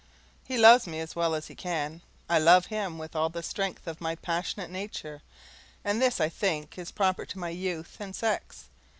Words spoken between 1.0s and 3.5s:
well as he can; I love him with all the